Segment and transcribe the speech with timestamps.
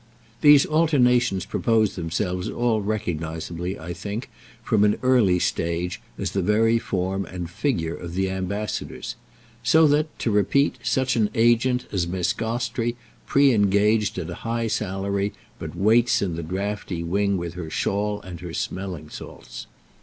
[0.41, 4.31] These alternations propose themselves all recogniseably, I think,
[4.63, 9.15] from an early stage, as the very form and figure of "The Ambassadors";
[9.61, 12.95] so that, to repeat, such an agent as Miss Gostrey
[13.27, 18.21] pre engaged at a high salary, but waits in the draughty wing with her shawl
[18.21, 19.67] and her smelling salts.